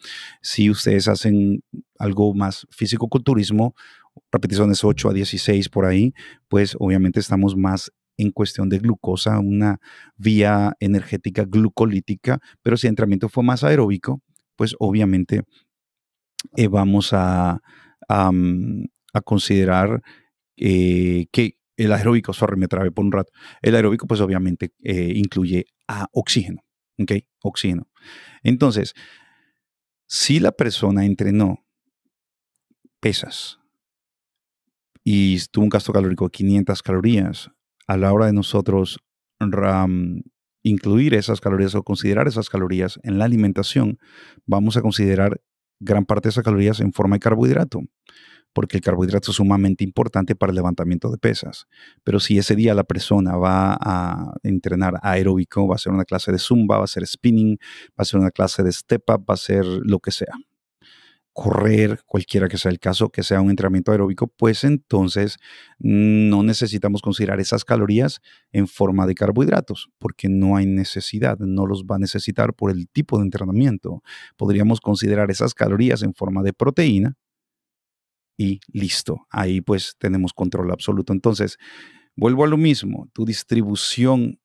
Si 0.43 0.69
ustedes 0.69 1.09
hacen 1.09 1.63
algo 1.99 2.35
más 2.35 2.67
físico-culturismo, 2.71 3.75
repeticiones 4.31 4.85
8 4.85 5.11
a 5.11 5.13
16 5.15 5.69
por 5.71 5.87
ahí, 5.87 6.13
pues 6.49 6.77
obviamente 6.79 7.21
estamos 7.21 7.57
más 7.57 7.91
en 8.17 8.31
cuestión 8.31 8.69
de 8.69 8.79
glucosa, 8.79 9.39
una 9.39 9.79
vía 10.17 10.75
energética 10.81 11.45
glucolítica, 11.45 12.39
pero 12.63 12.77
si 12.77 12.87
el 12.87 12.91
entrenamiento 12.91 13.29
fue 13.29 13.45
más 13.45 13.65
aeróbico, 13.65 14.23
pues 14.57 14.75
obviamente 14.79 15.43
eh, 16.57 16.69
vamos 16.69 17.11
a, 17.13 17.61
mm, 18.09 18.85
considerar 19.25 20.03
eh, 20.57 21.27
que 21.33 21.57
el 21.77 21.93
aeróbico, 21.93 22.33
sorry, 22.33 22.59
me 22.59 22.69
trabé 22.69 22.91
por 22.91 23.05
un 23.05 23.13
rato, 23.13 23.33
el 23.63 23.75
aeróbico 23.75 24.07
pues 24.07 24.21
obviamente 24.21 24.73
eh, 24.83 25.13
incluye 25.15 25.67
a 25.89 26.07
oxígeno, 26.13 26.63
¿ok? 26.99 27.13
Oxígeno. 27.43 27.89
Entonces, 28.43 28.95
si 30.07 30.41
la 30.41 30.53
persona 30.53 31.05
entrenó 31.05 31.65
pesas 33.01 33.59
y 35.05 35.39
tuvo 35.51 35.65
un 35.65 35.69
gasto 35.69 35.93
calórico 35.93 36.25
de 36.27 36.31
500 36.31 36.83
calorías, 36.83 37.51
a 37.87 37.97
la 37.97 38.13
hora 38.13 38.27
de 38.27 38.33
nosotros 38.33 38.99
incluir 40.63 41.15
esas 41.15 41.41
calorías 41.41 41.75
o 41.75 41.83
considerar 41.83 42.27
esas 42.27 42.49
calorías 42.49 42.99
en 43.03 43.19
la 43.19 43.25
alimentación, 43.25 43.99
vamos 44.47 44.77
a 44.77 44.83
considerar 44.83 45.41
gran 45.81 46.05
parte 46.05 46.29
de 46.29 46.31
esas 46.31 46.45
calorías 46.45 46.81
en 46.81 46.93
forma 46.93 47.17
de 47.17 47.21
carbohidrato, 47.21 47.83
porque 48.53 48.79
el 48.79 48.83
carbohidrato 48.83 49.31
es 49.31 49.37
sumamente 49.37 49.85
importante 49.85 50.35
para 50.35 50.51
el 50.51 50.57
levantamiento 50.57 51.11
de 51.11 51.19
pesas. 51.19 51.67
Pero 52.03 52.19
si 52.19 52.39
ese 52.39 52.57
día 52.57 52.75
la 52.75 52.85
persona 52.85 53.37
va 53.37 53.77
a 53.79 54.35
entrenar 54.43 54.95
aeróbico, 55.03 55.69
va 55.69 55.75
a 55.75 55.79
ser 55.79 55.93
una 55.93 56.05
clase 56.05 56.33
de 56.33 56.39
zumba, 56.39 56.79
va 56.79 56.85
a 56.85 56.89
ser 56.89 57.07
spinning, 57.07 57.59
va 57.91 58.03
a 58.03 58.05
ser 58.05 58.19
una 58.19 58.31
clase 58.31 58.63
de 58.63 58.73
step 58.73 59.03
up, 59.11 59.25
va 59.29 59.35
a 59.35 59.37
ser 59.37 59.65
lo 59.65 60.01
que 60.01 60.11
sea 60.11 60.33
correr, 61.37 62.01
cualquiera 62.07 62.49
que 62.49 62.57
sea 62.57 62.71
el 62.71 62.81
caso, 62.81 63.11
que 63.11 63.23
sea 63.23 63.43
un 63.43 63.51
entrenamiento 63.51 63.93
aeróbico, 63.93 64.27
pues 64.27 64.65
entonces 64.65 65.37
no 65.79 66.43
necesitamos 66.43 67.03
considerar 67.03 67.41
esas 67.41 67.63
calorías 67.63 68.23
en 68.53 68.67
forma 68.67 69.07
de 69.07 69.15
carbohidratos, 69.15 69.91
porque 69.99 70.31
no 70.31 70.57
hay 70.57 70.65
necesidad, 70.65 71.39
no 71.39 71.67
los 71.67 71.85
va 71.85 71.97
a 71.97 71.99
necesitar 71.99 72.55
por 72.55 72.71
el 72.71 72.89
tipo 72.89 73.19
de 73.19 73.25
entrenamiento. 73.25 74.03
Podríamos 74.39 74.81
considerar 74.81 75.31
esas 75.31 75.53
calorías 75.53 76.03
en 76.03 76.15
forma 76.15 76.43
de 76.43 76.55
proteína 76.55 77.19
y 78.39 78.61
listo, 78.73 79.27
ahí 79.29 79.61
pues 79.61 79.95
tenemos 79.99 80.33
control 80.33 80.71
absoluto. 80.71 81.13
Entonces, 81.13 81.59
vuelvo 82.17 82.45
a 82.45 82.49
lo 82.49 82.57
mismo, 82.57 83.11
tu 83.13 83.27
distribución 83.27 84.41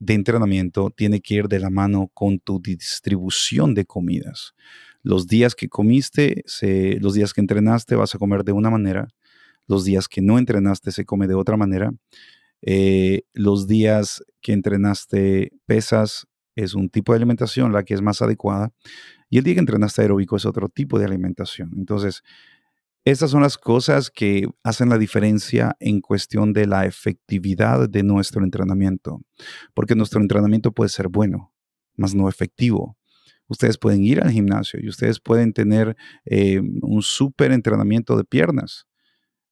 de 0.00 0.14
entrenamiento 0.14 0.90
tiene 0.90 1.20
que 1.20 1.34
ir 1.34 1.46
de 1.46 1.60
la 1.60 1.70
mano 1.70 2.10
con 2.12 2.40
tu 2.40 2.60
distribución 2.60 3.72
de 3.72 3.84
comidas 3.84 4.52
los 5.04 5.26
días 5.26 5.54
que 5.54 5.68
comiste, 5.68 6.42
los 7.00 7.14
días 7.14 7.32
que 7.34 7.42
entrenaste 7.42 7.94
vas 7.94 8.14
a 8.14 8.18
comer 8.18 8.42
de 8.42 8.52
una 8.52 8.70
manera, 8.70 9.06
los 9.68 9.84
días 9.84 10.08
que 10.08 10.22
no 10.22 10.38
entrenaste 10.38 10.90
se 10.90 11.04
come 11.04 11.28
de 11.28 11.34
otra 11.34 11.56
manera, 11.56 11.92
eh, 12.62 13.22
los 13.34 13.68
días 13.68 14.24
que 14.40 14.52
entrenaste 14.52 15.52
pesas 15.66 16.26
es 16.56 16.74
un 16.74 16.88
tipo 16.88 17.12
de 17.12 17.18
alimentación 17.18 17.72
la 17.72 17.82
que 17.82 17.92
es 17.92 18.00
más 18.00 18.22
adecuada 18.22 18.72
y 19.28 19.36
el 19.36 19.44
día 19.44 19.54
que 19.54 19.60
entrenaste 19.60 20.00
aeróbico 20.00 20.36
es 20.36 20.46
otro 20.46 20.68
tipo 20.70 20.98
de 20.98 21.04
alimentación. 21.04 21.72
Entonces, 21.76 22.22
estas 23.04 23.30
son 23.30 23.42
las 23.42 23.58
cosas 23.58 24.10
que 24.10 24.48
hacen 24.62 24.88
la 24.88 24.96
diferencia 24.96 25.76
en 25.80 26.00
cuestión 26.00 26.54
de 26.54 26.66
la 26.66 26.86
efectividad 26.86 27.90
de 27.90 28.02
nuestro 28.02 28.42
entrenamiento, 28.42 29.20
porque 29.74 29.94
nuestro 29.94 30.22
entrenamiento 30.22 30.72
puede 30.72 30.88
ser 30.88 31.08
bueno, 31.08 31.52
más 31.96 32.14
no 32.14 32.30
efectivo 32.30 32.96
ustedes 33.48 33.78
pueden 33.78 34.04
ir 34.04 34.22
al 34.22 34.30
gimnasio 34.30 34.80
y 34.82 34.88
ustedes 34.88 35.20
pueden 35.20 35.52
tener 35.52 35.96
eh, 36.24 36.60
un 36.82 37.02
súper 37.02 37.52
entrenamiento 37.52 38.16
de 38.16 38.24
piernas. 38.24 38.86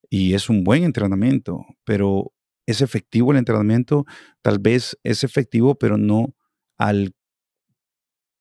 Y 0.08 0.34
es 0.34 0.48
un 0.50 0.62
buen 0.64 0.84
entrenamiento, 0.84 1.64
pero 1.84 2.32
es 2.66 2.80
efectivo 2.82 3.32
el 3.32 3.38
entrenamiento, 3.38 4.04
tal 4.42 4.58
vez 4.58 4.98
es 5.02 5.24
efectivo, 5.24 5.74
pero 5.74 5.96
no 5.96 6.34
al 6.78 7.14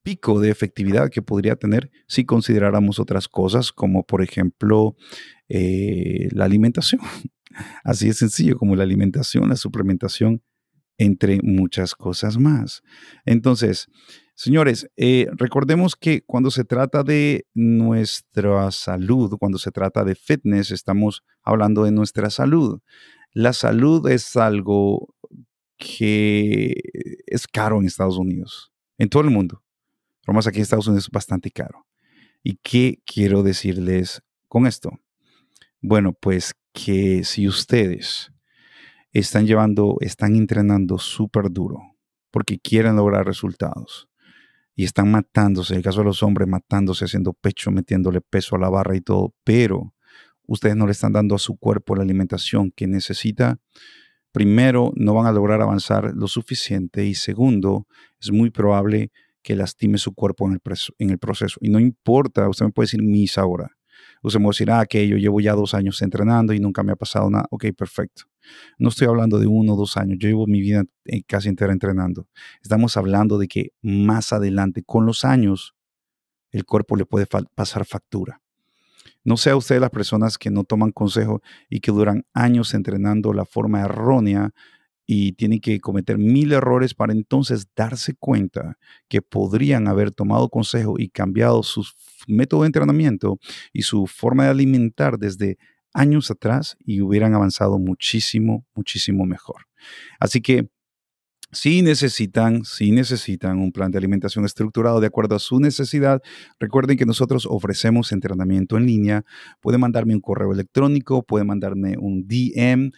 pico 0.04 0.40
de 0.40 0.50
efectividad 0.50 1.10
que 1.10 1.22
podría 1.22 1.56
tener 1.56 1.92
si 2.08 2.26
consideráramos 2.26 3.00
otras 3.00 3.28
cosas, 3.28 3.72
como 3.72 4.04
por 4.04 4.22
ejemplo 4.22 4.96
eh, 5.48 6.30
la 6.32 6.46
alimentación. 6.46 7.02
Así 7.84 8.08
de 8.08 8.14
sencillo 8.14 8.58
como 8.58 8.76
la 8.76 8.84
alimentación, 8.84 9.50
la 9.50 9.56
suplementación, 9.56 10.42
entre 10.98 11.40
muchas 11.42 11.96
cosas 11.96 12.38
más. 12.38 12.84
Entonces, 13.26 13.88
Señores, 14.36 14.90
eh, 14.98 15.28
recordemos 15.34 15.96
que 15.96 16.24
cuando 16.24 16.52
se 16.52 16.64
trata 16.64 17.04
de 17.04 17.46
nuestra 17.54 18.72
salud, 18.72 19.38
cuando 19.38 19.58
se 19.58 19.72
trata 19.72 20.04
de 20.04 20.16
fitness, 20.16 20.72
estamos 20.72 21.24
hablando 21.44 21.84
de 21.84 21.92
nuestra 21.92 22.30
salud. 22.30 22.80
La 23.34 23.54
salud 23.54 24.08
es 24.10 24.36
algo 24.36 25.14
que 25.78 26.76
es 27.28 27.48
caro 27.48 27.80
en 27.80 27.86
Estados 27.86 28.18
Unidos, 28.18 28.72
en 28.98 29.10
todo 29.10 29.24
el 29.24 29.30
mundo. 29.30 29.64
Pero 30.26 30.36
más 30.36 30.48
aquí 30.48 30.58
en 30.58 30.64
Estados 30.64 30.88
Unidos 30.88 31.06
es 31.06 31.12
bastante 31.12 31.52
caro. 31.52 31.86
¿Y 32.44 32.58
qué 32.64 33.00
quiero 33.06 33.44
decirles 33.44 34.22
con 34.48 34.66
esto? 34.66 34.92
Bueno, 35.82 36.14
pues 36.14 36.54
que 36.74 37.24
si 37.24 37.48
ustedes 37.48 38.32
están 39.12 39.46
llevando, 39.46 39.98
están 40.00 40.36
entrenando 40.36 40.98
súper 40.98 41.52
duro 41.52 41.80
porque 42.32 42.60
quieren 42.60 42.96
lograr 42.96 43.26
resultados 43.26 44.08
y 44.76 44.86
están 44.86 45.12
matándose, 45.12 45.74
en 45.74 45.78
el 45.78 45.84
caso 45.84 46.00
de 46.00 46.06
los 46.06 46.24
hombres, 46.24 46.48
matándose, 46.48 47.06
haciendo 47.06 47.34
pecho, 47.34 47.72
metiéndole 47.72 48.22
peso 48.22 48.56
a 48.56 48.60
la 48.60 48.70
barra 48.70 48.96
y 48.96 49.02
todo, 49.02 49.34
pero 49.44 49.94
ustedes 50.48 50.76
no 50.76 50.86
le 50.86 50.92
están 50.92 51.14
dando 51.14 51.36
a 51.36 51.40
su 51.40 51.58
cuerpo 51.58 51.96
la 51.96 52.04
alimentación 52.04 52.72
que 52.72 52.88
necesita, 52.88 53.60
primero, 54.32 54.92
no 54.96 55.14
van 55.14 55.28
a 55.28 55.32
lograr 55.32 55.62
avanzar 55.62 56.14
lo 56.16 56.28
suficiente 56.28 57.06
y 57.06 57.16
segundo, 57.16 57.88
es 58.20 58.32
muy 58.32 58.50
probable 58.50 59.12
que 59.44 59.56
lastime 59.56 59.98
su 59.98 60.14
cuerpo 60.14 60.48
en 60.48 60.54
el, 60.54 61.18
proceso. 61.20 61.58
Y 61.62 61.70
no 61.70 61.80
importa, 61.80 62.48
usted 62.48 62.66
me 62.66 62.72
puede 62.72 62.86
decir 62.86 63.02
mis 63.02 63.38
ahora. 63.38 63.76
Usted 64.22 64.40
me 64.40 64.46
puede 64.46 64.54
decir, 64.54 64.72
ah, 64.72 64.86
que 64.86 65.08
yo 65.08 65.18
llevo 65.18 65.42
ya 65.42 65.54
dos 65.54 65.74
años 65.74 66.02
entrenando 66.02 66.54
y 66.54 66.60
nunca 66.60 66.84
me 66.84 66.92
ha 66.92 66.96
pasado 66.96 67.30
nada. 67.30 67.46
Ok, 67.50 67.66
perfecto. 67.76 68.24
No 68.78 68.90
estoy 68.90 69.08
hablando 69.08 69.40
de 69.40 69.48
uno 69.48 69.74
o 69.74 69.78
dos 69.78 69.98
años. 69.98 70.18
Yo 70.20 70.30
llevo 70.30 70.48
mi 70.48 70.62
vida 70.62 70.84
casi 71.28 71.50
entera 71.50 71.74
entrenando. 71.74 72.28
Estamos 72.62 72.98
hablando 72.98 73.38
de 73.38 73.48
que 73.48 73.74
más 73.82 74.34
adelante, 74.34 74.84
con 74.84 75.06
los 75.06 75.26
años, 75.26 75.76
el 76.52 76.66
cuerpo 76.66 76.96
le 76.96 77.06
puede 77.06 77.28
pasar 77.56 77.86
factura. 77.86 78.42
No 79.24 79.38
sea 79.38 79.56
usted 79.56 79.80
las 79.80 79.92
personas 79.92 80.38
que 80.38 80.50
no 80.50 80.64
toman 80.64 80.92
consejo 80.92 81.42
y 81.70 81.80
que 81.80 81.92
duran 81.92 82.26
años 82.34 82.74
entrenando 82.74 83.34
la 83.34 83.46
forma 83.46 83.82
errónea 83.82 84.52
y 85.14 85.34
tienen 85.34 85.60
que 85.60 85.82
cometer 85.82 86.18
mil 86.18 86.54
errores 86.54 86.94
para 86.94 87.12
entonces 87.12 87.68
darse 87.76 88.14
cuenta 88.14 88.78
que 89.10 89.22
podrían 89.22 89.90
haber 89.90 90.12
tomado 90.12 90.48
consejo 90.48 90.96
y 90.98 91.10
cambiado 91.10 91.64
su 91.64 91.86
método 92.28 92.62
de 92.62 92.68
entrenamiento 92.68 93.38
y 93.74 93.82
su 93.82 94.08
forma 94.08 94.46
de 94.46 94.52
alimentar 94.52 95.18
desde 95.18 95.58
años 95.94 96.32
atrás 96.32 96.78
y 96.86 97.02
hubieran 97.02 97.34
avanzado 97.34 97.78
muchísimo, 97.78 98.66
muchísimo 98.74 99.26
mejor. 99.26 99.66
Así 100.18 100.40
que 100.40 100.70
si 101.52 101.82
necesitan, 101.82 102.64
si 102.64 102.94
necesitan 102.94 103.60
un 103.60 103.74
plan 103.74 103.92
de 103.92 103.98
alimentación 103.98 104.46
estructurado 104.46 105.02
de 105.02 105.08
acuerdo 105.08 105.36
a 105.36 105.40
su 105.40 105.60
necesidad, 105.60 106.22
recuerden 106.58 106.98
que 106.98 107.06
nosotros 107.06 107.46
ofrecemos 107.46 108.14
entrenamiento 108.14 108.78
en 108.78 108.86
línea. 108.86 109.26
Puede 109.60 109.78
mandarme 109.78 110.16
un 110.16 110.22
correo 110.22 110.54
electrónico, 110.54 111.24
puede 111.24 111.44
mandarme 111.44 111.98
un 112.00 112.26
DM 112.26 112.92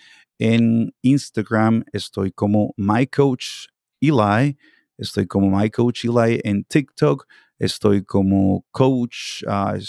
en 0.44 0.94
Instagram. 1.02 1.84
Estoy 1.94 2.34
como 2.34 2.74
MyCoachEli. 2.76 4.58
Estoy 4.98 5.26
como 5.26 5.58
MyCoachEli 5.58 6.42
en 6.44 6.66
TikTok. 6.66 7.26
Estoy 7.58 8.04
como 8.04 8.66
Coach 8.72 9.42
uh, 9.48 9.80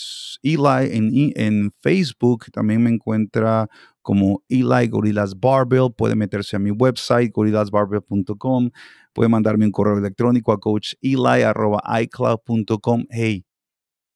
Eli 0.45 1.33
en, 1.35 1.73
Facebook. 1.81 2.45
También 2.53 2.85
me 2.85 2.91
encuentra 2.91 3.69
como 4.01 4.45
Eli 4.49 4.87
Gorillas 4.87 5.37
Barbell. 5.37 5.93
Puede 5.93 6.15
meterse 6.15 6.55
a 6.55 6.61
mi 6.61 6.71
website, 6.71 7.33
gorillasbarbell.com. 7.33 8.71
Puede 9.13 9.29
mandarme 9.29 9.65
un 9.65 9.73
correo 9.73 9.99
electrónico 9.99 10.53
a 10.53 10.61
coacheli.icloud.com. 10.61 13.07
Hey, 13.11 13.45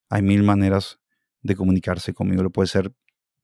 hay 0.08 0.22
mil 0.22 0.44
maneras 0.44 1.00
de 1.42 1.56
comunicarse 1.56 2.14
conmigo. 2.14 2.44
Lo 2.44 2.50
puede 2.50 2.68
ser 2.68 2.92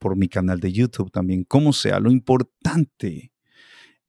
por 0.04 0.16
mi 0.16 0.28
canal 0.28 0.60
de 0.60 0.70
YouTube 0.70 1.10
también. 1.10 1.44
Como 1.44 1.72
sea, 1.72 1.98
lo 1.98 2.10
importante 2.10 3.32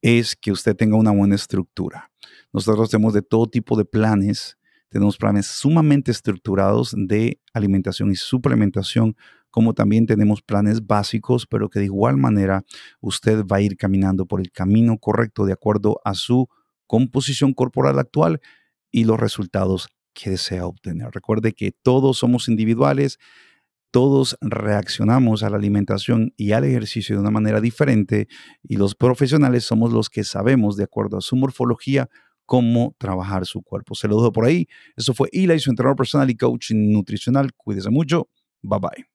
es 0.01 0.35
que 0.35 0.51
usted 0.51 0.75
tenga 0.75 0.97
una 0.97 1.11
buena 1.11 1.35
estructura. 1.35 2.11
Nosotros 2.51 2.89
tenemos 2.89 3.13
de 3.13 3.21
todo 3.21 3.47
tipo 3.47 3.77
de 3.77 3.85
planes 3.85 4.57
tenemos 4.89 5.17
planes 5.17 5.47
sumamente 5.47 6.11
estructurados 6.11 6.93
de 6.97 7.39
alimentación 7.53 8.11
y 8.11 8.15
suplementación, 8.15 9.15
como 9.49 9.73
también 9.73 10.05
tenemos 10.05 10.41
planes 10.41 10.85
básicos, 10.85 11.47
pero 11.47 11.69
que 11.69 11.79
de 11.79 11.85
igual 11.85 12.17
manera 12.17 12.63
usted 12.99 13.45
va 13.45 13.57
a 13.57 13.61
ir 13.61 13.77
caminando 13.77 14.25
por 14.25 14.41
el 14.41 14.51
camino 14.51 14.97
correcto 14.97 15.45
de 15.45 15.53
acuerdo 15.53 16.01
a 16.03 16.13
su 16.13 16.47
composición 16.87 17.53
corporal 17.53 17.99
actual 17.99 18.41
y 18.91 19.05
los 19.05 19.19
resultados 19.19 19.87
que 20.13 20.31
desea 20.31 20.65
obtener. 20.65 21.09
Recuerde 21.11 21.53
que 21.53 21.71
todos 21.71 22.17
somos 22.17 22.47
individuales, 22.47 23.17
todos 23.95 24.37
reaccionamos 24.41 25.41
a 25.41 25.49
la 25.49 25.55
alimentación 25.55 26.33
y 26.35 26.51
al 26.51 26.65
ejercicio 26.65 27.15
de 27.15 27.21
una 27.21 27.31
manera 27.31 27.61
diferente 27.61 28.27
y 28.61 28.75
los 28.75 28.93
profesionales 28.93 29.63
somos 29.63 29.93
los 29.93 30.09
que 30.09 30.25
sabemos, 30.25 30.75
de 30.75 30.83
acuerdo 30.83 31.17
a 31.17 31.21
su 31.21 31.37
morfología, 31.37 32.09
cómo 32.45 32.93
trabajar 32.97 33.45
su 33.45 33.61
cuerpo. 33.61 33.95
Se 33.95 34.09
lo 34.09 34.17
dejo 34.17 34.33
por 34.33 34.43
ahí. 34.43 34.67
Eso 34.97 35.13
fue 35.13 35.29
Eli, 35.31 35.57
su 35.59 35.69
entrenador 35.69 35.95
personal 35.95 36.29
y 36.29 36.35
coach 36.35 36.71
nutricional. 36.73 37.53
Cuídese 37.53 37.89
mucho. 37.89 38.27
Bye 38.61 38.79
bye. 38.81 39.14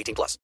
18 0.00 0.14
plus. 0.14 0.38